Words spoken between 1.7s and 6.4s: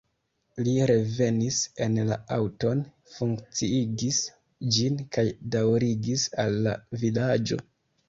en la aŭton, funkciigis ĝin kaj daŭrigis